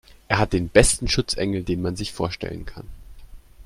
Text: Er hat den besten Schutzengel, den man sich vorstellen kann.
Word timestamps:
Er 0.29 0.39
hat 0.39 0.53
den 0.53 0.67
besten 0.67 1.07
Schutzengel, 1.07 1.61
den 1.63 1.79
man 1.83 1.95
sich 1.95 2.11
vorstellen 2.11 2.65
kann. 2.65 2.87